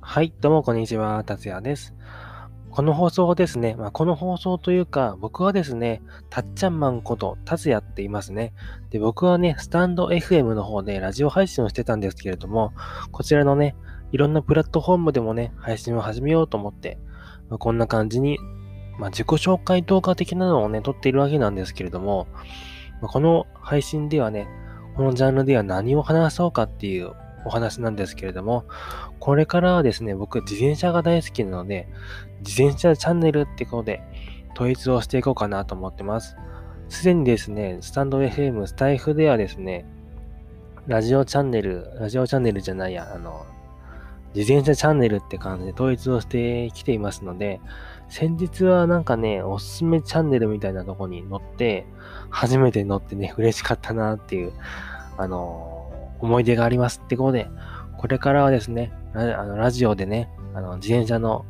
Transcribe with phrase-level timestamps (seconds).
[0.00, 1.94] はい、どうもこんにちは、達也です。
[2.70, 8.52] この放送ですね、まあ、この放送というか、僕はですね、たっちゃんマンこと達也って言いますね。
[8.90, 12.72] で、僕はね、スタンド FM の方でラジオ配信をしてたんですけれども、
[13.12, 13.76] こちらのね、
[14.10, 16.98] いろんなプラットフォームでもね、配信を始めようと思って、
[17.48, 18.38] まあ、こんな感じに、
[18.98, 22.26] まあ、自己紹介動画的なのをね、撮っているわけなんですけれども、
[23.00, 24.48] まあ、この配信ではね、
[24.98, 27.12] このジャンルでは何を話そうかっていう
[27.44, 28.64] お話なんですけれども、
[29.20, 31.86] これからはですね、僕、自転車が大好きなので、
[32.40, 34.02] 自転車チャンネルってことで、
[34.56, 36.36] 統一をしていこうかなと思ってます。
[36.88, 39.86] すでにですね、スタンド FM、スタイフではですね、
[40.88, 43.46] ラジオチャンネル、ラジオチャンネルじゃないや、あの、
[44.38, 47.60] 自転車チャンネルって感じで統一をしてきていますので、
[48.08, 51.86] 先日はなんかね、おすすめチャンネルみたいなとこに乗って、
[52.30, 54.52] 初めて乗ってね、嬉しかったなっていう、
[55.16, 57.50] あの思い出がありますってことで、
[57.96, 61.44] これからはですね、あのラジオでね、あの自転車の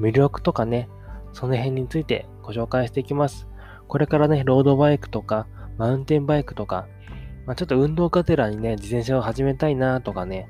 [0.00, 0.88] 魅力とかね、
[1.34, 3.46] その辺についてご紹介していきます。
[3.86, 6.86] これからね、ロードバイクとか、マウンテンバイクとか、
[7.44, 10.48] まあ、ちょっと運動がてらにね、自転車を始めたいなとかね、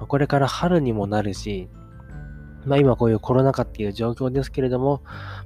[0.00, 1.68] まあ、これから春にもなるし、
[2.66, 5.02] まあ今こういうコロナ禍っていう状況ですけれども、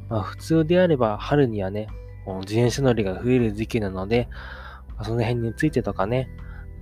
[0.08, 1.88] まあ普通であれば春にはね、
[2.40, 4.28] 自転車乗りが増える時期なので、
[5.02, 6.28] その辺についてとかね、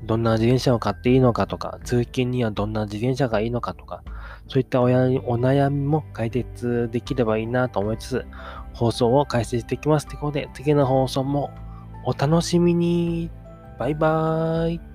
[0.05, 4.03] どんな自転車を買っていいのかとか、通勤にはどんな自転車がいいのかとか、
[4.49, 8.25] そういったお悩みも解決できればいいなと思いつつ、
[8.73, 10.07] 放送を開始していきます。
[10.07, 11.51] ということで、次の放送も
[12.05, 13.31] お楽しみに。
[13.79, 14.92] バイバーイ。